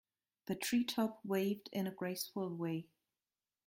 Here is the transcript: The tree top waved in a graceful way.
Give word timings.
The 0.47 0.55
tree 0.55 0.83
top 0.83 1.19
waved 1.23 1.69
in 1.71 1.85
a 1.85 1.91
graceful 1.93 2.49
way. 2.55 2.87